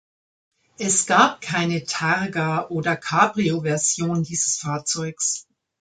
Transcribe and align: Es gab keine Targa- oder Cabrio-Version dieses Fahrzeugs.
Es 0.79 1.05
gab 1.05 1.41
keine 1.41 1.81
Targa- 1.83 2.69
oder 2.69 2.97
Cabrio-Version 2.97 4.23
dieses 4.23 4.57
Fahrzeugs. 4.57 5.45